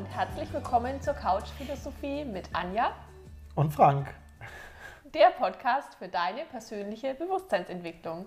[0.00, 2.92] und herzlich willkommen zur Couchphilosophie mit Anja
[3.54, 4.14] und Frank.
[5.12, 8.24] Der Podcast für deine persönliche Bewusstseinsentwicklung.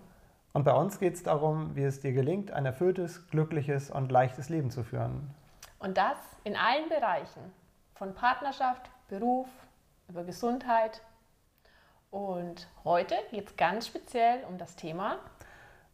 [0.52, 4.50] Und bei uns geht es darum, wie es dir gelingt, ein erfülltes, glückliches und leichtes
[4.50, 5.34] Leben zu führen.
[5.80, 7.42] Und das in allen Bereichen,
[7.96, 9.48] von Partnerschaft, Beruf,
[10.08, 11.02] über Gesundheit.
[12.12, 15.18] Und heute geht es ganz speziell um das Thema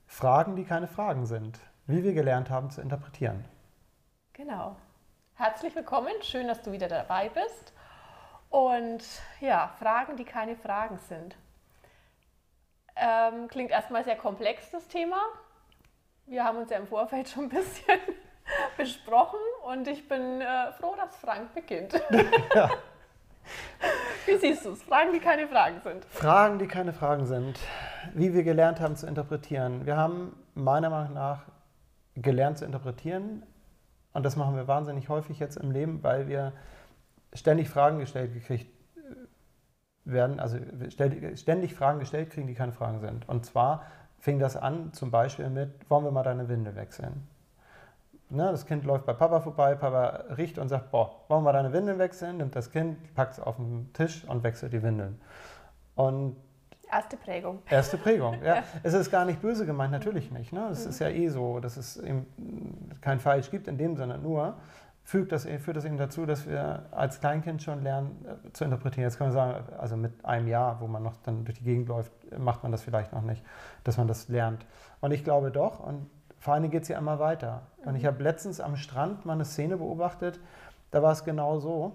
[0.07, 3.45] Fragen, die keine Fragen sind, wie wir gelernt haben zu interpretieren.
[4.33, 4.75] Genau.
[5.39, 7.71] Herzlich willkommen, schön, dass du wieder dabei bist.
[8.49, 9.01] Und
[9.39, 11.37] ja, Fragen, die keine Fragen sind.
[12.97, 15.15] Ähm, klingt erstmal sehr komplex, das Thema.
[16.25, 17.99] Wir haben uns ja im Vorfeld schon ein bisschen
[18.77, 21.93] besprochen und ich bin äh, froh, dass Frank beginnt.
[22.53, 22.69] Ja.
[24.25, 24.83] Wie siehst du es?
[24.83, 26.03] Fragen, die keine Fragen sind.
[26.03, 27.57] Fragen, die keine Fragen sind.
[28.13, 29.85] Wie wir gelernt haben zu interpretieren.
[29.85, 31.43] Wir haben meiner Meinung nach
[32.17, 33.43] gelernt zu interpretieren,
[34.19, 36.51] und das machen wir wahnsinnig häufig jetzt im Leben, weil wir
[37.33, 38.69] ständig Fragen gestellt gekriegt
[40.03, 40.57] werden, also
[40.89, 43.29] ständig Fragen gestellt kriegen, die keine Fragen sind.
[43.29, 43.83] Und zwar
[44.17, 47.29] fing das an zum Beispiel mit, wollen wir mal deine Windel wechseln?
[48.29, 51.53] Ne, das Kind läuft bei Papa vorbei, Papa riecht und sagt, boah, wollen wir mal
[51.53, 52.35] deine Windeln wechseln?
[52.35, 55.21] Nimmt das Kind, packt es auf den Tisch und wechselt die Windeln.
[55.95, 56.35] Und
[56.91, 57.59] Erste Prägung.
[57.69, 58.55] Erste Prägung, ja.
[58.55, 58.63] ja.
[58.83, 60.51] Es ist gar nicht böse gemeint, natürlich nicht.
[60.51, 60.69] Ne?
[60.71, 60.89] Es mhm.
[60.89, 62.25] ist ja eh so, dass es eben
[63.01, 64.55] kein Falsch gibt in dem Sinne, nur
[65.09, 69.05] führt das, führt das eben dazu, dass wir als Kleinkind schon lernen äh, zu interpretieren.
[69.05, 71.87] Jetzt kann man sagen, also mit einem Jahr, wo man noch dann durch die Gegend
[71.87, 73.43] läuft, macht man das vielleicht noch nicht,
[73.83, 74.65] dass man das lernt.
[75.01, 77.63] Und ich glaube doch, und vor allem geht es ja immer weiter.
[77.85, 78.07] Und ich mhm.
[78.07, 80.39] habe letztens am Strand mal eine Szene beobachtet,
[80.91, 81.93] da war es genau so.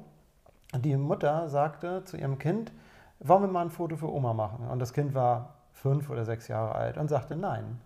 [0.77, 2.73] Die Mutter sagte zu ihrem Kind,
[3.29, 4.69] wollen wir mal ein Foto für Oma machen?
[4.69, 7.81] Und das Kind war fünf oder sechs Jahre alt und sagte nein.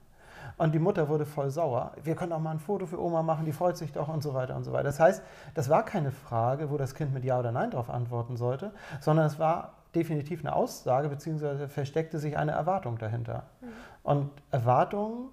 [0.57, 1.93] Und die Mutter wurde voll sauer.
[2.03, 4.35] Wir können auch mal ein Foto für Oma machen, die freut sich doch und so
[4.35, 4.85] weiter und so weiter.
[4.85, 5.23] Das heißt,
[5.55, 9.27] das war keine Frage, wo das Kind mit Ja oder Nein darauf antworten sollte, sondern
[9.27, 13.45] es war definitiv eine Aussage, beziehungsweise versteckte sich eine Erwartung dahinter.
[13.61, 13.67] Mhm.
[14.03, 15.29] Und Erwartungen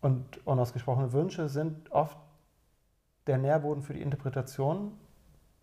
[0.00, 2.18] und unausgesprochene Wünsche sind oft
[3.26, 4.92] der Nährboden für die Interpretation,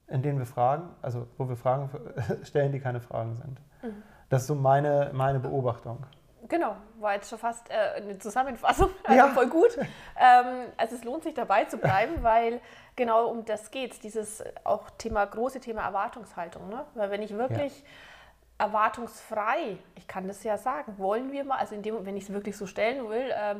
[0.07, 1.89] in denen wir Fragen, also wo wir Fragen
[2.43, 3.61] stellen, die keine Fragen sind.
[3.83, 4.03] Mhm.
[4.29, 6.05] Das ist so meine, meine Beobachtung.
[6.49, 9.27] Genau, war jetzt schon fast äh, eine Zusammenfassung, also ja.
[9.29, 9.77] voll gut.
[10.19, 12.59] Ähm, also es lohnt sich dabei zu bleiben, weil
[12.95, 16.67] genau um das geht es, dieses auch Thema, große Thema Erwartungshaltung.
[16.69, 16.85] Ne?
[16.95, 18.65] Weil wenn ich wirklich ja.
[18.65, 22.33] erwartungsfrei, ich kann das ja sagen, wollen wir mal, also in dem, wenn ich es
[22.33, 23.55] wirklich so stellen will, äh,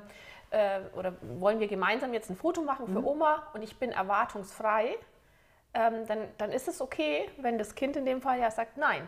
[0.50, 3.08] äh, oder wollen wir gemeinsam jetzt ein Foto machen für mhm.
[3.08, 4.96] Oma und ich bin erwartungsfrei,
[5.74, 9.08] ähm, dann, dann ist es okay, wenn das Kind in dem Fall ja sagt Nein.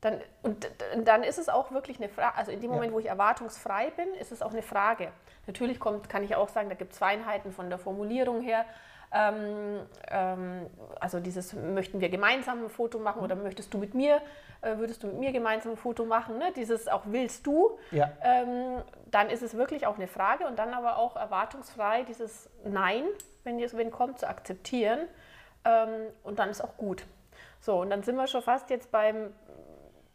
[0.00, 0.70] Dann, und
[1.04, 2.94] dann ist es auch wirklich eine Frage, also in dem Moment, ja.
[2.94, 5.10] wo ich erwartungsfrei bin, ist es auch eine Frage.
[5.46, 8.64] Natürlich kommt, kann ich auch sagen, da gibt es Feinheiten von der Formulierung her.
[9.10, 10.66] Ähm, ähm,
[11.00, 14.20] also dieses, möchten wir gemeinsam ein Foto machen oder möchtest du mit mir,
[14.60, 16.38] äh, würdest du mit mir gemeinsam ein Foto machen?
[16.38, 16.52] Ne?
[16.54, 18.10] Dieses auch willst du, ja.
[18.22, 23.04] ähm, dann ist es wirklich auch eine Frage und dann aber auch erwartungsfrei dieses Nein,
[23.44, 25.00] wenn es wenn kommt, zu akzeptieren
[25.64, 27.06] ähm, und dann ist auch gut.
[27.60, 29.32] So, und dann sind wir schon fast jetzt beim,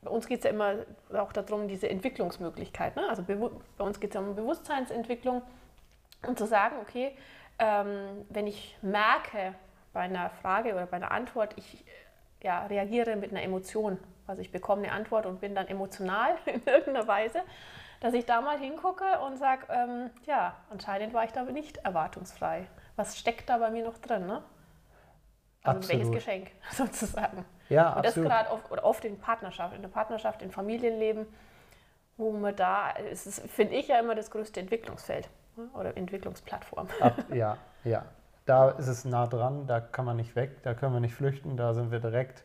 [0.03, 0.75] bei uns geht es ja immer
[1.13, 2.95] auch darum, diese Entwicklungsmöglichkeit.
[2.95, 3.07] Ne?
[3.09, 5.41] Also bei uns geht es ja um Bewusstseinsentwicklung
[6.27, 7.15] und zu sagen, okay,
[7.59, 9.55] ähm, wenn ich merke
[9.93, 11.85] bei einer Frage oder bei einer Antwort, ich
[12.41, 13.97] ja, reagiere mit einer Emotion,
[14.27, 17.41] also ich bekomme eine Antwort und bin dann emotional in irgendeiner Weise,
[17.99, 22.67] dass ich da mal hingucke und sage, ähm, ja, anscheinend war ich da nicht erwartungsfrei.
[22.95, 24.27] Was steckt da bei mir noch drin?
[24.27, 24.43] Ne?
[25.63, 26.06] Also absolut.
[26.06, 27.46] welches Geschenk sozusagen.
[27.69, 31.25] Ja, und das gerade oft, oft in Partnerschaft, in der Partnerschaft, in Familienleben,
[32.18, 36.88] wo man da ist, finde ich ja immer das größte Entwicklungsfeld ne, oder Entwicklungsplattform.
[37.00, 38.06] Ab, ja, ja.
[38.46, 41.56] Da ist es nah dran, da kann man nicht weg, da können wir nicht flüchten,
[41.56, 42.44] da sind wir direkt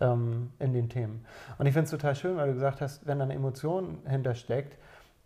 [0.00, 1.26] ähm, in den Themen.
[1.58, 4.78] Und ich finde es total schön, weil du gesagt hast, wenn da eine Emotion hintersteckt,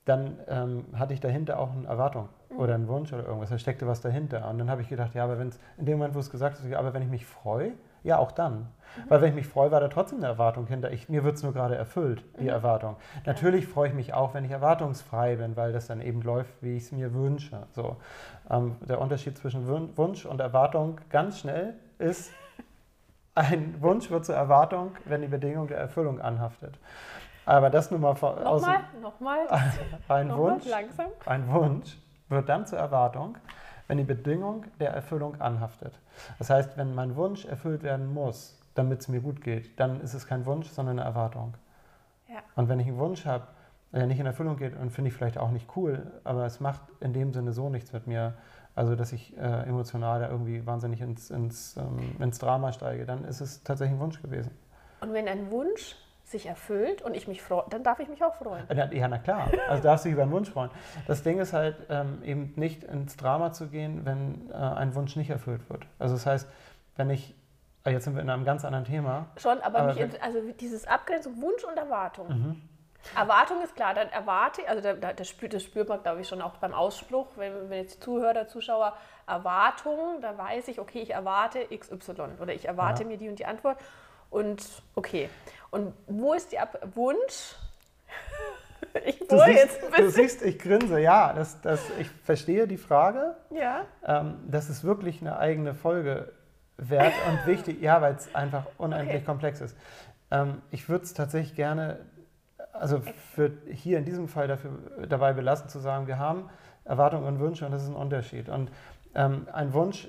[0.05, 3.51] dann ähm, hatte ich dahinter auch eine Erwartung oder einen Wunsch oder irgendwas.
[3.51, 4.49] Da steckte was dahinter.
[4.49, 6.59] Und dann habe ich gedacht, ja, aber wenn es in dem Moment, wo es gesagt
[6.59, 8.55] ist, aber wenn ich mich freue, ja, auch dann.
[8.55, 8.67] Mhm.
[9.09, 10.91] Weil wenn ich mich freue, war da trotzdem eine Erwartung hinter.
[10.91, 12.51] Ich, mir wird es nur gerade erfüllt, die mhm.
[12.51, 12.97] Erwartung.
[13.27, 16.77] Natürlich freue ich mich auch, wenn ich erwartungsfrei bin, weil das dann eben läuft, wie
[16.77, 17.67] ich es mir wünsche.
[17.73, 17.97] So.
[18.51, 19.67] Ähm, der Unterschied zwischen
[19.97, 22.33] Wunsch und Erwartung ganz schnell ist,
[23.35, 26.79] ein Wunsch wird zur Erwartung, wenn die Bedingung der Erfüllung anhaftet.
[27.47, 29.39] Aber das nur mal vor, Nochmal, nochmal.
[30.09, 31.07] Ein nochmal, Wunsch, langsam.
[31.27, 31.97] Ein Wunsch
[32.31, 33.37] wird dann zur Erwartung,
[33.89, 35.99] wenn die Bedingung der Erfüllung anhaftet.
[36.39, 40.15] Das heißt, wenn mein Wunsch erfüllt werden muss, damit es mir gut geht, dann ist
[40.15, 41.55] es kein Wunsch, sondern eine Erwartung.
[42.29, 42.39] Ja.
[42.55, 43.49] Und wenn ich einen Wunsch habe,
[43.93, 46.83] äh, nicht in Erfüllung geht und finde ich vielleicht auch nicht cool, aber es macht
[47.01, 48.35] in dem Sinne so nichts mit mir,
[48.77, 53.25] also dass ich äh, emotional da irgendwie wahnsinnig ins, ins, ähm, ins Drama steige, dann
[53.25, 54.53] ist es tatsächlich ein Wunsch gewesen.
[55.01, 55.97] Und wenn ein Wunsch
[56.31, 58.65] sich erfüllt und ich mich freue, dann darf ich mich auch freuen.
[58.93, 59.51] Ja, na klar.
[59.69, 60.71] Also darfst du dich über einen Wunsch freuen.
[61.07, 65.17] Das Ding ist halt ähm, eben nicht ins Drama zu gehen, wenn äh, ein Wunsch
[65.17, 65.87] nicht erfüllt wird.
[65.99, 66.49] Also das heißt,
[66.97, 67.35] wenn ich,
[67.85, 69.27] ah, jetzt sind wir in einem ganz anderen Thema.
[69.37, 72.29] Schon, aber, aber mich, also dieses Abgrenzung, Wunsch und Erwartung.
[72.29, 72.63] Mhm.
[73.17, 76.43] Erwartung ist klar, dann erwarte, also da, das, spürt, das spürt man, glaube ich, schon
[76.43, 78.95] auch beim Ausspruch, wenn, wenn jetzt Zuhörer, Zuschauer,
[79.27, 83.09] Erwartung, da weiß ich, okay, ich erwarte XY oder ich erwarte ja.
[83.09, 83.79] mir die und die Antwort
[84.31, 85.29] und okay.
[85.71, 87.19] Und wo ist der Wunsch?
[89.05, 92.79] Ich du, siehst, jetzt ein du siehst, ich grinse, ja, das, das, ich verstehe die
[92.79, 93.37] Frage.
[93.51, 93.85] Ja.
[94.05, 96.33] Ähm, das ist wirklich eine eigene Folge
[96.77, 99.25] wert und wichtig, ja, weil es einfach unendlich okay.
[99.25, 99.77] komplex ist.
[100.33, 102.01] Ähm, ich würde es tatsächlich gerne
[102.73, 103.03] also
[103.35, 104.71] für hier in diesem Fall dafür,
[105.09, 106.49] dabei belassen zu sagen, wir haben
[106.85, 108.49] Erwartungen und Wünsche und das ist ein Unterschied.
[108.49, 108.71] Und
[109.15, 110.09] ähm, ein Wunsch,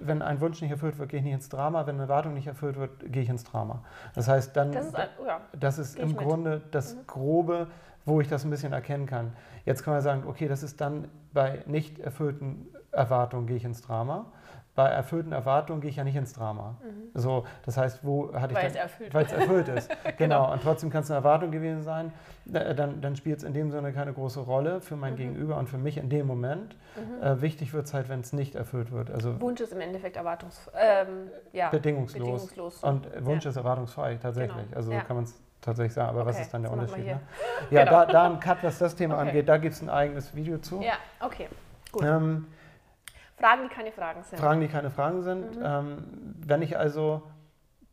[0.00, 1.86] wenn ein Wunsch nicht erfüllt wird, gehe ich nicht ins Drama.
[1.86, 3.82] Wenn eine Erwartung nicht erfüllt wird, gehe ich ins Drama.
[4.14, 7.06] Das heißt, dann, das ist, ja, das ist im Grunde das mhm.
[7.06, 7.66] Grobe,
[8.04, 9.32] wo ich das ein bisschen erkennen kann.
[9.64, 13.82] Jetzt kann man sagen, okay, das ist dann bei nicht erfüllten Erwartungen gehe ich ins
[13.82, 14.26] Drama
[14.74, 16.76] bei erfüllten Erwartungen gehe ich ja nicht ins Drama.
[16.82, 17.10] Mhm.
[17.12, 19.12] So, das heißt, wo hatte weil ich dann, erfüllt.
[19.12, 19.90] weil es erfüllt ist.
[20.04, 20.16] genau.
[20.16, 20.52] genau.
[20.52, 22.12] Und trotzdem kann es eine Erwartung gewesen sein.
[22.46, 25.18] Dann, dann spielt es in dem Sinne keine große Rolle für mein mhm.
[25.18, 26.74] Gegenüber und für mich in dem Moment.
[26.96, 27.22] Mhm.
[27.22, 29.10] Äh, wichtig wird es halt, wenn es nicht erfüllt wird.
[29.10, 32.18] Also Wunsch ist im Endeffekt erwartungs ähm, ja, bedingungslos.
[32.18, 32.82] bedingungslos.
[32.82, 33.50] Und Wunsch ja.
[33.50, 34.56] ist erwartungsfrei tatsächlich.
[34.56, 34.76] Genau.
[34.76, 35.02] Also ja.
[35.02, 36.08] kann man es tatsächlich sagen.
[36.08, 37.04] Aber okay, was ist dann der Unterschied?
[37.04, 37.20] Ne?
[37.70, 37.90] Ja, genau.
[37.90, 39.28] da, da ein Cut, was das Thema okay.
[39.28, 40.80] angeht, da gibt es ein eigenes Video zu.
[40.80, 41.48] Ja, okay.
[41.92, 42.04] Gut.
[42.04, 42.46] Ähm,
[43.36, 44.38] Fragen, die keine Fragen sind.
[44.38, 45.56] Fragen, die keine Fragen sind.
[45.56, 45.64] Mhm.
[45.64, 47.22] Ähm, wenn ich also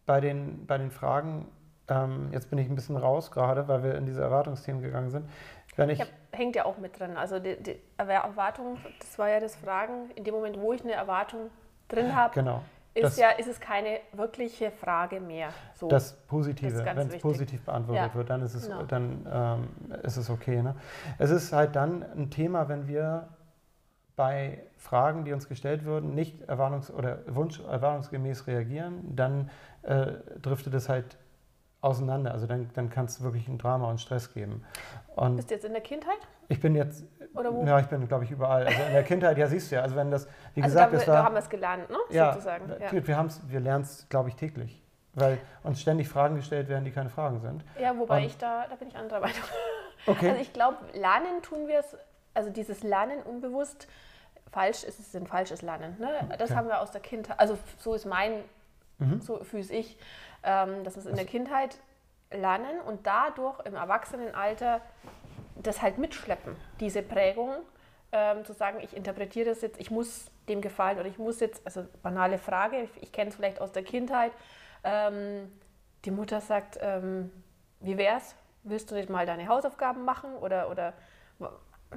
[0.05, 1.47] bei den, bei den Fragen,
[1.87, 5.29] ähm, jetzt bin ich ein bisschen raus gerade, weil wir in diese Erwartungsthemen gegangen sind.
[5.75, 7.15] Wenn ich, ich hab, hängt ja auch mit drin.
[7.15, 10.93] Also die, die, Erwartung, das war ja das Fragen, in dem Moment, wo ich eine
[10.93, 11.49] Erwartung
[11.87, 12.61] drin habe, genau.
[12.93, 15.49] ist, ja, ist es keine wirkliche Frage mehr.
[15.73, 15.87] So.
[15.87, 18.13] Das Positive, wenn es positiv beantwortet ja.
[18.13, 18.83] wird, dann ist es, genau.
[18.83, 20.61] dann, ähm, ist es okay.
[20.61, 20.75] Ne?
[21.17, 23.29] Es ist halt dann ein Thema, wenn wir
[24.19, 29.49] bei Fragen, die uns gestellt würden, nicht erwartungs- oder Wunsch erwartungsgemäß reagieren, dann
[29.83, 30.07] äh,
[30.41, 31.17] driftet es halt
[31.79, 32.33] auseinander.
[32.33, 34.65] Also dann, dann kann es wirklich ein Drama und Stress geben.
[35.15, 36.17] Und Bist du jetzt in der Kindheit?
[36.49, 37.63] Ich bin jetzt, Oder wo?
[37.65, 38.67] ja, ich bin, glaube ich, überall.
[38.67, 39.83] Also in der Kindheit, ja, siehst du ja.
[39.83, 41.97] Also wenn das, wie also gesagt, da, das war, da haben wir es gelernt, ne?
[42.09, 42.69] Ja, sozusagen.
[42.77, 42.91] Ja.
[42.91, 44.83] Wir, wir lernen es, glaube ich, täglich.
[45.13, 47.63] Weil uns ständig Fragen gestellt werden, die keine Fragen sind.
[47.79, 49.37] Ja, wobei und, ich da, da bin ich anderer Meinung.
[50.05, 50.29] Okay.
[50.29, 51.97] Also ich glaube, lernen tun wir es
[52.33, 53.87] also dieses Lernen unbewusst,
[54.51, 55.97] falsch ist es ein falsches Lernen.
[55.99, 56.35] Ne?
[56.37, 58.43] Das haben wir aus der Kindheit, also so ist mein,
[58.97, 59.21] mhm.
[59.21, 59.97] so fühle ich,
[60.43, 61.77] ähm, dass wir es in der Kindheit
[62.31, 64.81] lernen und dadurch im Erwachsenenalter
[65.55, 67.53] das halt mitschleppen, diese Prägung,
[68.11, 71.61] ähm, zu sagen, ich interpretiere das jetzt, ich muss dem gefallen oder ich muss jetzt,
[71.65, 74.31] also banale Frage, ich, ich kenne es vielleicht aus der Kindheit,
[74.83, 75.51] ähm,
[76.05, 77.31] die Mutter sagt, ähm,
[77.81, 80.93] wie wär's, willst du nicht mal deine Hausaufgaben machen oder, oder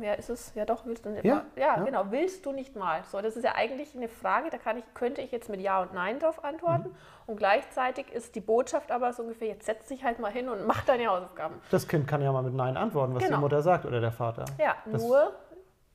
[0.01, 1.45] ja, ist es, ja doch, willst du nicht ja, mal?
[1.55, 3.03] Ja, ja, genau, willst du nicht mal?
[3.11, 5.83] So, das ist ja eigentlich eine Frage, da kann ich, könnte ich jetzt mit Ja
[5.83, 6.89] und Nein drauf antworten.
[6.89, 6.97] Mhm.
[7.27, 10.67] Und gleichzeitig ist die Botschaft aber so ungefähr, jetzt setz dich halt mal hin und
[10.67, 11.57] mach deine Hausaufgaben.
[11.71, 13.37] Das Kind kann ja mal mit Nein antworten, was genau.
[13.37, 14.47] die Mutter sagt oder der Vater.
[14.59, 15.35] Ja, das nur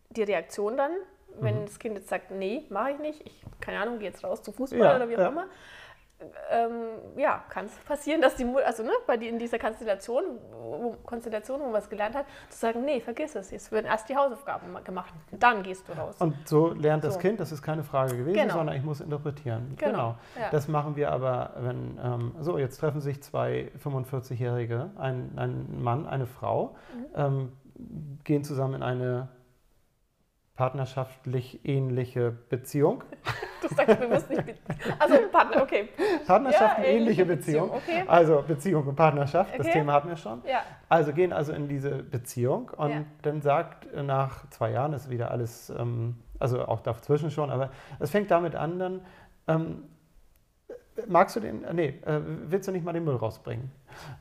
[0.10, 0.92] die Reaktion dann,
[1.40, 1.66] wenn mhm.
[1.66, 4.51] das Kind jetzt sagt, nee, mache ich nicht, ich, keine Ahnung, gehe jetzt raus zu
[4.51, 5.48] Fußball ja, oder wie auch immer,
[6.50, 6.74] ähm,
[7.15, 10.95] ja, kann es passieren, dass die Mutter, also ne, bei die, in dieser Konstellation, wo,
[11.05, 14.15] Konstellation, wo man es gelernt hat, zu sagen, nee, vergiss es, jetzt werden erst die
[14.15, 16.15] Hausaufgaben gemacht, dann gehst du raus.
[16.19, 17.19] Und so lernt das so.
[17.19, 18.55] Kind, das ist keine Frage gewesen, genau.
[18.55, 19.75] sondern ich muss interpretieren.
[19.77, 19.91] Genau.
[19.91, 20.15] genau.
[20.39, 20.50] Ja.
[20.51, 26.07] Das machen wir aber, wenn, ähm, so, jetzt treffen sich zwei 45-Jährige, ein, ein Mann,
[26.07, 27.05] eine Frau, mhm.
[27.15, 27.51] ähm,
[28.24, 29.27] gehen zusammen in eine
[30.55, 33.03] partnerschaftlich ähnliche Beziehung.
[33.62, 34.44] Du sagst bewusst nicht.
[35.00, 35.90] Also Partner, okay.
[36.26, 37.72] Partnerschaft, ja, ähnliche Beziehung.
[37.72, 38.04] Beziehung.
[38.04, 38.04] Okay.
[38.08, 39.64] Also Beziehung und Partnerschaft, okay.
[39.64, 40.42] das Thema hatten wir schon.
[40.46, 40.62] Ja.
[40.90, 43.04] Also gehen also in diese Beziehung und ja.
[43.22, 48.12] dann sagt nach zwei Jahren ist wieder alles, ähm, also auch dazwischen schon, aber es
[48.12, 49.02] fängt damit an, dann
[49.48, 49.84] ähm,
[51.08, 53.72] magst du den, nee, äh, willst du nicht mal den Müll rausbringen?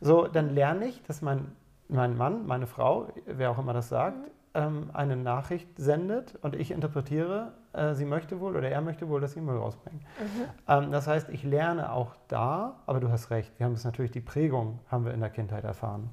[0.01, 1.53] So, dann lerne ich, dass mein,
[1.89, 6.57] mein Mann, meine Frau, wer auch immer das sagt, mhm ähm, eine Nachricht sendet und
[6.57, 10.01] ich interpretiere, äh, sie möchte wohl oder er möchte wohl, dass sie Müll rausbringen.
[10.01, 10.45] Mhm.
[10.67, 14.11] Ähm, das heißt, ich lerne auch da, aber du hast recht, wir haben es natürlich,
[14.11, 16.11] die Prägung haben wir in der Kindheit erfahren.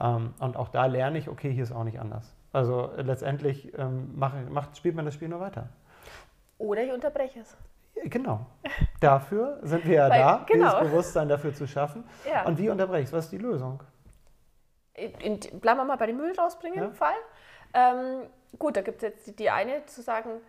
[0.00, 2.36] Ähm, und auch da lerne ich, okay, hier ist auch nicht anders.
[2.52, 5.70] Also äh, letztendlich ähm, macht, macht, spielt man das Spiel nur weiter.
[6.58, 7.56] Oder ich unterbreche es.
[8.04, 8.46] Genau.
[9.00, 10.66] Dafür sind wir ja Weil, da, genau.
[10.66, 12.04] dieses Bewusstsein dafür zu schaffen.
[12.30, 12.44] Ja.
[12.44, 13.12] Und wie unterbreche ich es?
[13.12, 13.82] Was ist die Lösung?
[14.98, 16.90] in, bleiben wir mal bei dem Müll rausbringen ja.
[16.90, 17.14] Fall.
[17.74, 18.26] Ähm,
[18.58, 20.40] gut, da gibt es jetzt die, eine zu sagen,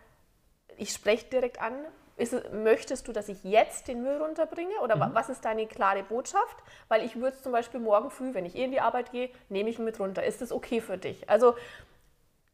[0.77, 1.73] ich spreche direkt an,
[2.19, 4.75] ist, möchtest du, dass ich jetzt den Müll runterbringe?
[4.81, 5.13] Oder mhm.
[5.13, 6.57] was ist deine klare Botschaft?
[6.89, 9.29] Weil ich würde es zum Beispiel morgen früh, wenn ich eh in die Arbeit gehe,
[9.47, 10.23] nehme ich ihn mit runter.
[10.23, 11.29] Ist das okay für dich?
[11.29, 11.55] Also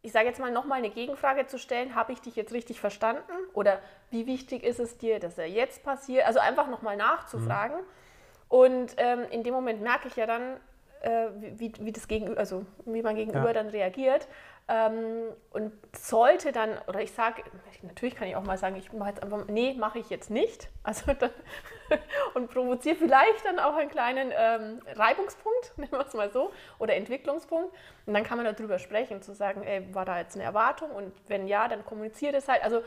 [0.03, 3.23] ich sage jetzt mal nochmal eine Gegenfrage zu stellen, habe ich dich jetzt richtig verstanden?
[3.53, 3.79] Oder
[4.11, 6.27] wie wichtig ist es dir, dass er jetzt passiert?
[6.27, 7.77] Also einfach nochmal nachzufragen.
[7.77, 7.85] Mhm.
[8.47, 10.57] Und ähm, in dem Moment merke ich ja dann,
[11.01, 13.53] äh, wie, wie, das Gegenüber, also wie mein Gegenüber ja.
[13.53, 14.27] dann reagiert.
[14.67, 17.43] Ähm, und sollte dann, oder ich sage,
[17.83, 20.69] natürlich kann ich auch mal sagen, ich mache jetzt einfach, nee, mache ich jetzt nicht.
[20.81, 21.29] Also dann,
[22.33, 26.95] und provoziere vielleicht dann auch einen kleinen ähm, Reibungspunkt, nennen wir es mal so, oder
[26.95, 27.75] Entwicklungspunkt.
[28.07, 30.89] Und dann kann man darüber sprechen, zu sagen, ey, war da jetzt eine Erwartung?
[30.89, 32.63] Und wenn ja, dann kommuniziert es halt.
[32.63, 32.81] Also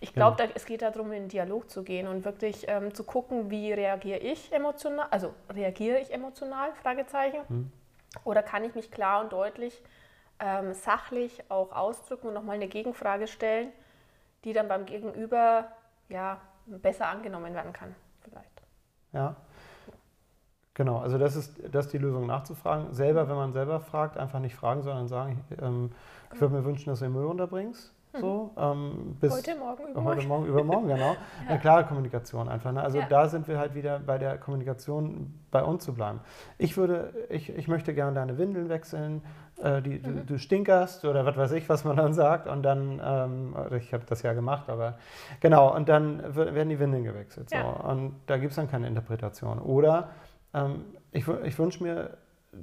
[0.00, 0.50] ich glaube, ja.
[0.54, 4.18] es geht darum, in den Dialog zu gehen und wirklich ähm, zu gucken, wie reagiere
[4.18, 7.72] ich emotional, also reagiere ich emotional, Fragezeichen, hm.
[8.24, 9.82] oder kann ich mich klar und deutlich
[10.40, 13.72] ähm, sachlich auch ausdrücken und nochmal eine Gegenfrage stellen,
[14.44, 15.68] die dann beim Gegenüber
[16.08, 18.62] ja, besser angenommen werden kann, vielleicht.
[19.12, 19.36] Ja.
[20.74, 22.92] Genau, also das ist, das ist die Lösung nachzufragen.
[22.92, 25.92] Selber, wenn man selber fragt, einfach nicht fragen, sondern sagen, ähm,
[26.32, 27.94] ich würde mir wünschen, dass du den Müll runterbringst.
[28.20, 30.18] So, ähm, bis heute Morgen, übermorgen.
[30.18, 31.12] Heute Morgen, übermorgen, genau.
[31.12, 31.16] ja.
[31.48, 32.72] Eine klare Kommunikation einfach.
[32.72, 32.82] Ne?
[32.82, 33.06] Also ja.
[33.08, 36.20] da sind wir halt wieder bei der Kommunikation bei uns zu bleiben.
[36.58, 39.22] Ich würde, ich, ich möchte gerne deine Windeln wechseln
[39.62, 40.02] äh, die, mhm.
[40.02, 42.46] du, du, stinkerst oder was weiß ich, was man dann sagt.
[42.46, 44.98] Und dann, ähm, ich habe das ja gemacht, aber
[45.40, 47.50] genau, und dann werden die Windeln gewechselt.
[47.50, 47.56] So.
[47.56, 47.64] Ja.
[47.64, 49.58] Und da gibt es dann keine Interpretation.
[49.58, 50.10] Oder
[50.52, 52.16] ähm, ich, ich wünsche mir,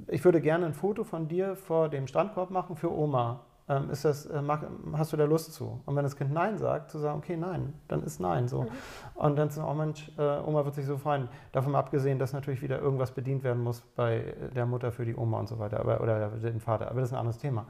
[0.08, 4.04] ich würde gerne ein Foto von dir vor dem Strandkorb machen für Oma ähm, ist
[4.04, 5.80] das, äh, mag, hast du da Lust zu?
[5.86, 8.62] Und wenn das Kind Nein sagt, zu sagen, okay, nein, dann ist Nein so.
[8.62, 8.68] Mhm.
[9.14, 11.28] Und dann zu sagen, oh Mensch, äh, Oma wird sich so freuen.
[11.52, 15.40] Davon abgesehen, dass natürlich wieder irgendwas bedient werden muss bei der Mutter für die Oma
[15.40, 16.90] und so weiter, aber, oder den Vater.
[16.90, 17.66] Aber das ist ein anderes Thema.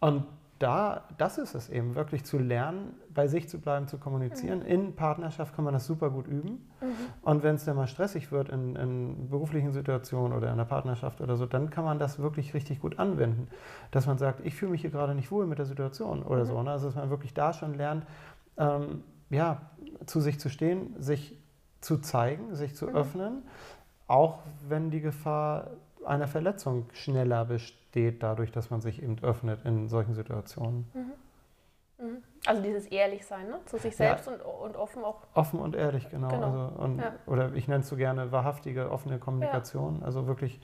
[0.00, 0.24] Und
[0.60, 4.60] da, das ist es eben, wirklich zu lernen, bei sich zu bleiben, zu kommunizieren.
[4.60, 4.66] Mhm.
[4.66, 6.68] In Partnerschaft kann man das super gut üben.
[6.82, 6.94] Mhm.
[7.22, 11.22] Und wenn es dann mal stressig wird in, in, beruflichen Situationen oder in der Partnerschaft
[11.22, 13.48] oder so, dann kann man das wirklich richtig gut anwenden.
[13.90, 16.48] Dass man sagt, ich fühle mich hier gerade nicht wohl mit der Situation oder mhm.
[16.48, 16.62] so.
[16.62, 16.70] Ne?
[16.70, 18.04] Also dass man wirklich da schon lernt,
[18.58, 19.62] ähm, ja,
[20.04, 21.38] zu sich zu stehen, sich
[21.80, 22.96] zu zeigen, sich zu mhm.
[22.96, 23.42] öffnen,
[24.08, 25.70] auch wenn die Gefahr
[26.10, 30.90] einer Verletzung schneller besteht, dadurch, dass man sich eben öffnet in solchen Situationen.
[30.92, 31.12] Mhm.
[32.04, 32.22] Mhm.
[32.46, 33.60] Also dieses Ehrlichsein, ne?
[33.66, 34.32] zu sich selbst ja.
[34.32, 35.26] und, und offen auch.
[35.34, 36.28] Offen und ehrlich, genau.
[36.28, 36.46] genau.
[36.46, 37.12] Also, und, ja.
[37.26, 39.98] Oder ich nenne es so gerne wahrhaftige, offene Kommunikation.
[40.00, 40.06] Ja.
[40.06, 40.60] Also wirklich,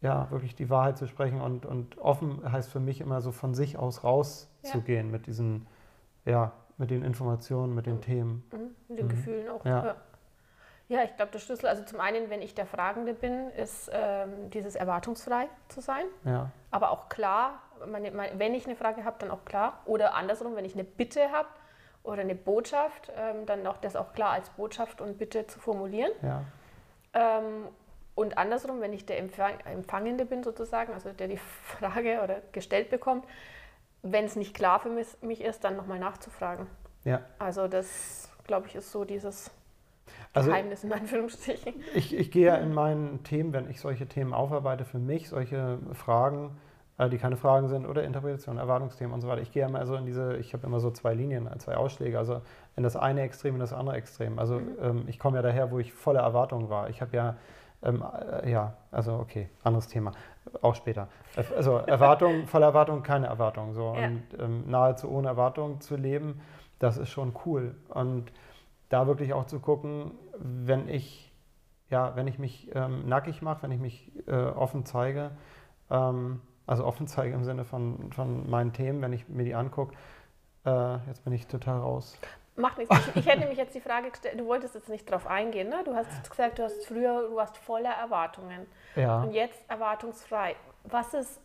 [0.00, 3.54] ja, wirklich die Wahrheit zu sprechen und, und offen heißt für mich immer so von
[3.54, 5.66] sich aus rauszugehen mit diesen,
[6.24, 8.00] ja, mit den Informationen, mit den mhm.
[8.00, 8.44] Themen.
[8.52, 8.58] Mhm.
[8.88, 9.10] Mit den mhm.
[9.10, 9.64] Gefühlen auch.
[10.88, 11.02] Ja.
[11.02, 14.74] Ich glaube, der Schlüssel, also zum einen, wenn ich der Fragende bin, ist ähm, dieses
[14.74, 16.04] erwartungsfrei zu sein.
[16.24, 16.50] Ja.
[16.70, 19.80] Aber auch klar, meine, meine, wenn ich eine Frage habe, dann auch klar.
[19.84, 21.48] Oder andersrum, wenn ich eine Bitte habe
[22.02, 26.12] oder eine Botschaft, ähm, dann auch das auch klar als Botschaft und Bitte zu formulieren.
[26.22, 26.42] Ja.
[27.14, 27.68] Ähm,
[28.14, 32.90] und andersrum, wenn ich der Empfang, Empfangende bin sozusagen, also der die Frage oder gestellt
[32.90, 33.26] bekommt,
[34.02, 36.66] wenn es nicht klar für mich ist, dann nochmal nachzufragen.
[37.04, 37.20] Ja.
[37.38, 39.50] Also das, glaube ich, ist so dieses
[40.36, 41.74] also, Geheimnis in Anführungsstrichen.
[41.94, 45.78] Ich, ich gehe ja in meinen Themen, wenn ich solche Themen aufarbeite, für mich solche
[45.92, 46.50] Fragen,
[46.98, 49.42] äh, die keine Fragen sind oder Interpretation, Erwartungsthemen und so weiter.
[49.42, 52.40] Ich gehe immer so in diese, ich habe immer so zwei Linien, zwei Ausschläge, also
[52.76, 54.38] in das eine Extrem, in das andere Extrem.
[54.38, 54.76] Also mhm.
[54.82, 56.90] ähm, ich komme ja daher, wo ich voller Erwartung war.
[56.90, 57.36] Ich habe ja,
[57.82, 58.04] ähm,
[58.42, 60.12] äh, ja, also okay, anderes Thema,
[60.62, 61.08] auch später.
[61.56, 63.74] Also Erwartung, voller Erwartung, keine Erwartung.
[63.74, 63.94] So.
[63.94, 64.06] Ja.
[64.06, 66.40] Und ähm, nahezu ohne Erwartung zu leben,
[66.78, 67.74] das ist schon cool.
[67.88, 68.32] Und
[68.88, 71.32] da wirklich auch zu gucken, wenn ich,
[71.90, 75.32] ja, wenn ich mich ähm, nackig mache, wenn ich mich äh, offen zeige,
[75.90, 79.94] ähm, also offen zeige im Sinne von, von meinen Themen, wenn ich mir die angucke,
[80.64, 82.18] äh, jetzt bin ich total raus.
[82.56, 82.96] Macht nichts.
[83.08, 85.82] Ich, ich hätte nämlich jetzt die Frage gestellt, du wolltest jetzt nicht drauf eingehen, ne?
[85.84, 88.66] Du hast gesagt, du hast früher, du warst voller Erwartungen.
[88.94, 89.22] Ja.
[89.22, 90.56] Und jetzt erwartungsfrei.
[90.84, 91.40] Was ist,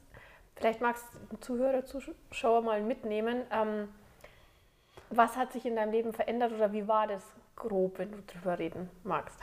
[0.56, 3.90] vielleicht magst du Zuhörer, Zuschauer mal mitnehmen, ähm,
[5.10, 7.24] was hat sich in deinem Leben verändert oder wie war das
[7.62, 9.40] grob, wenn du drüber reden magst?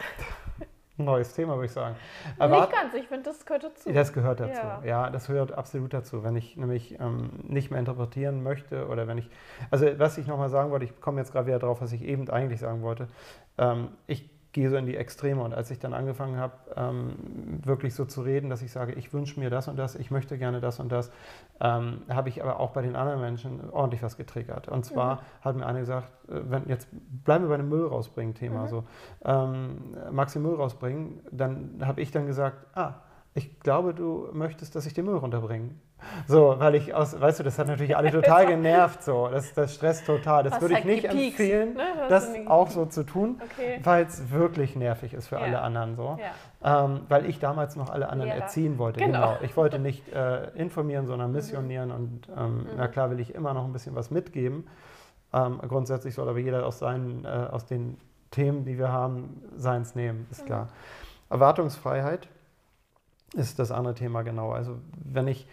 [1.00, 1.94] Neues Thema, würde ich sagen.
[2.40, 3.92] Aber nicht ganz, ich finde, das gehört dazu.
[3.92, 4.82] Das gehört dazu, ja.
[4.84, 5.10] ja.
[5.10, 6.25] das gehört absolut dazu.
[6.25, 9.30] Wenn ich nämlich ähm, nicht mehr interpretieren möchte oder wenn ich,
[9.70, 12.28] also was ich nochmal sagen wollte, ich komme jetzt gerade wieder drauf, was ich eben
[12.28, 13.06] eigentlich sagen wollte.
[13.58, 15.43] Ähm, ich gehe so in die Extreme.
[15.43, 17.12] Und als ich dann angefangen habe, ähm,
[17.64, 20.38] wirklich so zu reden, dass ich sage, ich wünsche mir das und das, ich möchte
[20.38, 21.11] gerne das und das,
[21.61, 24.69] ähm, habe ich aber auch bei den anderen Menschen ordentlich was getriggert.
[24.69, 25.21] Und zwar mhm.
[25.43, 26.88] hat mir einer gesagt, äh, wenn jetzt
[27.25, 28.69] bleiben wir bei dem Müll rausbringen Thema mhm.
[28.69, 28.85] so,
[29.25, 29.97] ähm,
[30.35, 31.21] du Müll rausbringen?
[31.31, 32.95] Dann habe ich dann gesagt, ah,
[33.35, 35.71] ich glaube, du möchtest, dass ich den Müll runterbringe.
[36.26, 39.28] So, weil ich aus, weißt du, das hat natürlich alle total genervt, so.
[39.28, 40.45] Das, das stresst total.
[40.45, 41.85] Das würde ich halt nicht gepiekst, empfehlen, ne?
[42.09, 43.81] das auch so zu tun, okay.
[43.83, 45.43] weil es wirklich nervig ist für ja.
[45.43, 46.19] alle anderen, so.
[46.21, 46.85] Ja.
[46.85, 48.43] Ähm, weil ich damals noch alle anderen Lehrer.
[48.43, 49.00] erziehen wollte.
[49.00, 49.12] Genau.
[49.12, 49.38] genau.
[49.43, 52.67] Ich wollte nicht äh, informieren, sondern missionieren und ähm, mhm.
[52.76, 54.67] na klar will ich immer noch ein bisschen was mitgeben.
[55.33, 57.99] Ähm, grundsätzlich soll aber jeder aus, seinen, äh, aus den
[58.31, 60.47] Themen, die wir haben, seins nehmen, ist mhm.
[60.47, 60.69] klar.
[61.31, 62.28] Erwartungsfreiheit
[63.35, 64.50] ist das andere Thema genau.
[64.50, 65.47] Also wenn ich,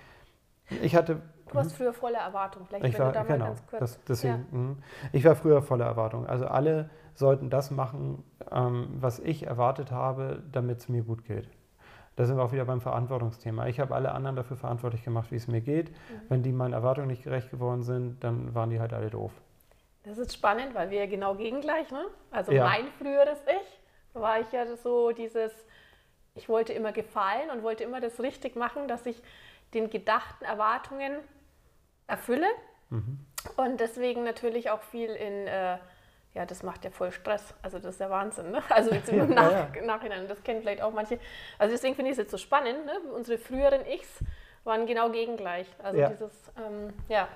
[0.81, 1.22] ich hatte...
[1.48, 2.65] Du warst früher voller Erwartung.
[2.65, 3.79] Vielleicht ich war, da genau, ganz kurz.
[3.79, 4.57] Das, deswegen, ja.
[4.57, 4.77] Mhm.
[5.12, 6.25] Ich war früher voller Erwartung.
[6.25, 11.48] Also alle sollten das machen, ähm, was ich erwartet habe, damit es mir gut geht.
[12.15, 13.67] Da sind wir auch wieder beim Verantwortungsthema.
[13.67, 15.91] Ich habe alle anderen dafür verantwortlich gemacht, wie es mir geht.
[15.91, 16.22] Mhm.
[16.29, 19.31] Wenn die meinen Erwartungen nicht gerecht geworden sind, dann waren die halt alle doof.
[20.03, 22.05] Das ist spannend, weil wir ja genau gegengleich, ne?
[22.31, 22.65] Also ja.
[22.65, 25.51] mein früheres Ich war ich ja so dieses,
[26.36, 29.22] ich wollte immer gefallen und wollte immer das richtig machen, dass ich
[29.74, 31.19] den gedachten Erwartungen
[32.07, 32.48] erfülle.
[32.89, 33.19] Mhm.
[33.57, 35.77] Und deswegen natürlich auch viel in, äh,
[36.34, 37.53] ja, das macht ja voll Stress.
[37.62, 38.51] Also das ist der Wahnsinn.
[38.51, 38.62] Ne?
[38.69, 39.81] Also jetzt im Nach ja, ja.
[39.81, 41.19] Nachhinein, das kennen vielleicht auch manche.
[41.57, 42.86] Also deswegen finde ich es jetzt so spannend.
[42.86, 43.00] Ne?
[43.13, 44.19] Unsere früheren Ichs
[44.63, 45.67] waren genau gegengleich.
[45.81, 46.10] Also ja.
[46.10, 47.27] dieses, ähm, ja.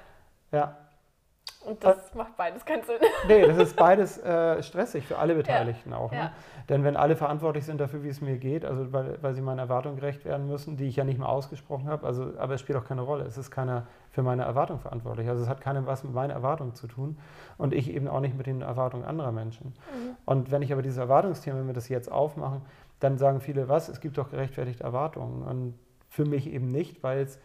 [0.52, 0.89] Ja,
[1.66, 2.98] und das macht beides keinen Sinn.
[3.28, 5.98] Nee, das ist beides äh, stressig für alle Beteiligten ja.
[5.98, 6.12] auch.
[6.12, 6.18] Ne?
[6.18, 6.32] Ja.
[6.70, 9.60] Denn wenn alle verantwortlich sind dafür, wie es mir geht, also weil, weil sie meinen
[9.60, 12.78] Erwartungen gerecht werden müssen, die ich ja nicht mal ausgesprochen habe, also, aber es spielt
[12.78, 13.26] auch keine Rolle.
[13.26, 15.28] Es ist keiner für meine Erwartung verantwortlich.
[15.28, 17.18] Also es hat keinem was mit meinen Erwartungen zu tun
[17.58, 19.68] und ich eben auch nicht mit den Erwartungen anderer Menschen.
[19.68, 20.16] Mhm.
[20.26, 22.62] Und wenn ich aber diese Erwartungsthemen, wenn wir das jetzt aufmachen,
[23.00, 25.44] dann sagen viele, was, es gibt doch gerechtfertigte Erwartungen.
[25.44, 25.74] Und
[26.10, 27.40] für mich eben nicht, weil es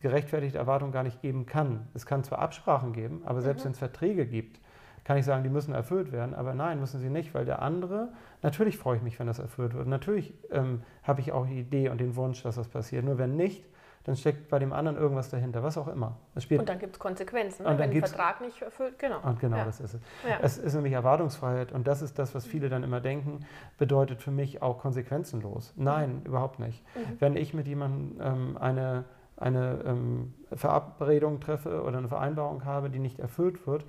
[0.00, 1.88] gerechtfertigte Erwartungen gar nicht geben kann.
[1.94, 3.66] Es kann zwar Absprachen geben, aber selbst mhm.
[3.66, 4.60] wenn es Verträge gibt,
[5.04, 8.10] kann ich sagen, die müssen erfüllt werden, aber nein, müssen sie nicht, weil der andere,
[8.42, 9.86] natürlich freue ich mich, wenn das erfüllt wird.
[9.86, 13.06] Natürlich ähm, habe ich auch die Idee und den Wunsch, dass das passiert.
[13.06, 13.64] Nur wenn nicht,
[14.04, 16.16] dann steckt bei dem anderen irgendwas dahinter, was auch immer.
[16.34, 17.78] und dann gibt es Konsequenzen, ne?
[17.78, 19.20] wenn der Vertrag nicht erfüllt, genau.
[19.22, 19.64] Und genau, ja.
[19.64, 20.00] das ist es.
[20.26, 20.38] Ja.
[20.40, 23.40] Es ist nämlich Erwartungsfreiheit und das ist das, was viele dann immer denken,
[23.76, 25.74] bedeutet für mich auch konsequenzenlos.
[25.76, 26.26] Nein, mhm.
[26.26, 26.82] überhaupt nicht.
[26.96, 27.00] Mhm.
[27.18, 29.04] Wenn ich mit jemandem ähm, eine
[29.38, 33.84] eine ähm, Verabredung treffe oder eine Vereinbarung habe, die nicht erfüllt wird,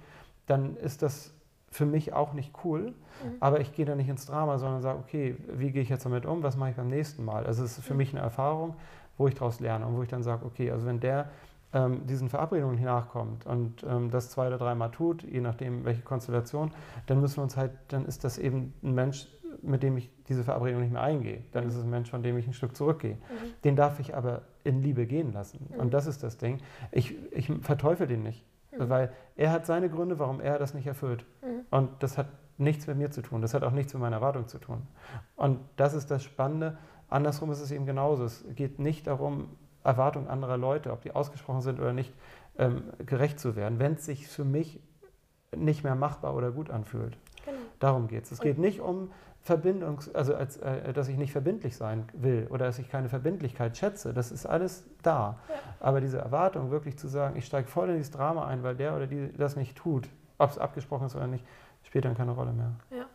[0.46, 1.34] dann ist das
[1.72, 2.88] für mich auch nicht cool.
[3.24, 3.38] Mhm.
[3.40, 6.26] Aber ich gehe da nicht ins Drama, sondern sage, okay, wie gehe ich jetzt damit
[6.26, 6.44] um?
[6.44, 7.46] Was mache ich beim nächsten Mal?
[7.46, 7.98] Also es ist für mhm.
[7.98, 8.76] mich eine Erfahrung,
[9.18, 11.30] wo ich daraus lerne und wo ich dann sage, okay, also wenn der
[11.74, 16.72] ähm, diesen Verabredungen nachkommt und ähm, das zwei oder dreimal tut, je nachdem welche Konstellation,
[17.06, 19.28] dann müssen wir uns halt, dann ist das eben ein Mensch,
[19.62, 21.44] mit dem ich diese Verabredung nicht mehr eingehe.
[21.52, 23.16] Dann ist es ein Mensch, von dem ich ein Stück zurückgehe.
[23.16, 23.54] Mhm.
[23.64, 25.68] Den darf ich aber in Liebe gehen lassen.
[25.70, 25.80] Mhm.
[25.80, 26.60] Und das ist das Ding.
[26.92, 28.90] Ich, ich verteufel den nicht, mhm.
[28.90, 31.26] weil er hat seine Gründe, warum er das nicht erfüllt.
[31.42, 31.66] Mhm.
[31.70, 33.42] Und das hat nichts mit mir zu tun.
[33.42, 34.82] Das hat auch nichts mit meiner Erwartung zu tun.
[35.36, 36.78] Und das ist das Spannende.
[37.08, 38.26] Andersrum ist es eben genauso.
[38.26, 39.50] Es geht nicht darum,
[39.84, 42.14] Erwartungen anderer Leute, ob die ausgesprochen sind oder nicht,
[42.58, 44.82] ähm, gerecht zu werden, wenn es sich für mich
[45.56, 47.18] nicht mehr machbar oder gut anfühlt.
[47.46, 47.58] Genau.
[47.80, 48.32] Darum geht es.
[48.32, 52.66] Es geht nicht um Verbindungs-, also als, äh, dass ich nicht verbindlich sein will oder
[52.66, 54.14] dass ich keine Verbindlichkeit schätze.
[54.14, 55.40] Das ist alles da.
[55.50, 55.56] Ja.
[55.80, 58.96] Aber diese Erwartung, wirklich zu sagen, ich steige voll in dieses Drama ein, weil der
[58.96, 61.46] oder die das nicht tut, ob es abgesprochen ist oder nicht,
[61.84, 62.72] spielt dann keine Rolle mehr.
[62.92, 63.06] Ja.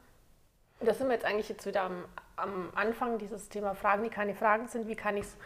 [0.81, 2.05] Und da sind wir jetzt eigentlich jetzt wieder am,
[2.37, 4.89] am Anfang dieses Thema Fragen, die keine Fragen sind.
[4.89, 5.37] Wie kann ich es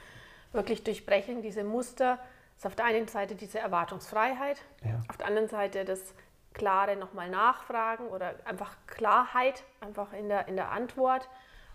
[0.53, 2.19] wirklich durchbrechen, diese Muster?
[2.55, 5.01] Das ist auf der einen Seite diese Erwartungsfreiheit, ja.
[5.09, 6.15] auf der anderen Seite das
[6.59, 11.29] klare nochmal nachfragen oder einfach Klarheit einfach in der, in der Antwort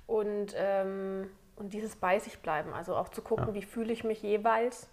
[0.05, 2.73] und, ähm, und dieses bei sich bleiben.
[2.73, 3.53] Also auch zu gucken, ja.
[3.55, 4.89] wie fühle ich mich jeweils,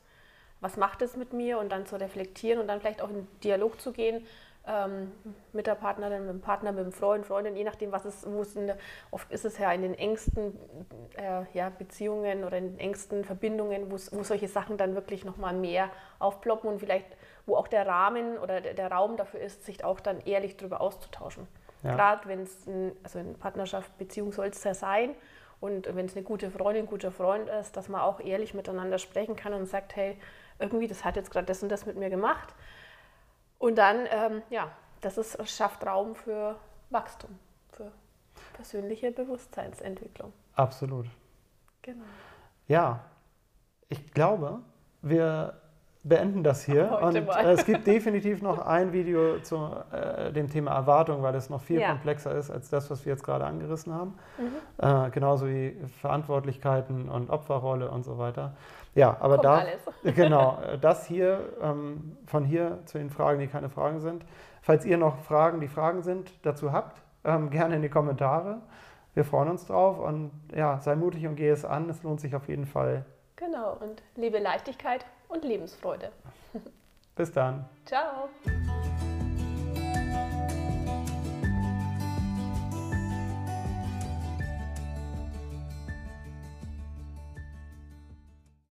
[0.61, 3.81] was macht es mit mir und dann zu reflektieren und dann vielleicht auch in Dialog
[3.81, 4.27] zu gehen
[4.67, 5.13] ähm,
[5.53, 8.43] mit der Partnerin, mit dem Partner, mit dem Freund, Freundin, je nachdem, was es, wo
[8.43, 8.77] es in der,
[9.11, 10.59] oft ist es ja in den engsten
[11.17, 15.91] äh, ja, Beziehungen oder in den engsten Verbindungen, wo solche Sachen dann wirklich nochmal mehr
[16.19, 17.07] aufploppen und vielleicht
[17.47, 21.49] wo auch der Rahmen oder der, Raum dafür ist, sich auch dann ehrlich darüber auszutauschen.
[21.83, 21.95] Ja.
[21.95, 22.67] Gerade wenn es,
[23.03, 25.15] also in Partnerschaft, Beziehung soll es ja sein
[25.61, 28.99] und wenn es eine gute Freundin, ein guter Freund ist, dass man auch ehrlich miteinander
[28.99, 30.19] sprechen kann und sagt, hey,
[30.59, 32.55] irgendwie, das hat jetzt gerade das und das mit mir gemacht.
[33.61, 34.71] Und dann, ähm, ja,
[35.03, 36.57] das ist, schafft Raum für
[36.89, 37.39] Wachstum,
[37.73, 37.93] für
[38.55, 40.33] persönliche Bewusstseinsentwicklung.
[40.55, 41.07] Absolut.
[41.83, 42.05] Genau.
[42.69, 43.05] Ja,
[43.91, 44.61] ich glaube,
[45.03, 45.61] wir
[46.03, 46.91] beenden das hier.
[46.91, 51.35] Heute und äh, es gibt definitiv noch ein Video zu äh, dem Thema Erwartung, weil
[51.35, 51.91] es noch viel ja.
[51.91, 54.15] komplexer ist als das, was wir jetzt gerade angerissen haben.
[54.39, 55.07] Mhm.
[55.07, 58.55] Äh, genauso wie Verantwortlichkeiten und Opferrolle und so weiter.
[58.95, 59.81] Ja, aber Kommt da, alles.
[60.17, 64.25] genau, das hier, ähm, von hier zu den Fragen, die keine Fragen sind.
[64.63, 68.59] Falls ihr noch Fragen, die Fragen sind, dazu habt, ähm, gerne in die Kommentare.
[69.15, 71.91] Wir freuen uns drauf und ja, sei mutig und geh es an.
[71.91, 73.05] Es lohnt sich auf jeden Fall
[73.41, 76.13] Genau, und liebe Leichtigkeit und Lebensfreude.
[77.17, 77.65] Bis dann.
[77.85, 78.29] Ciao.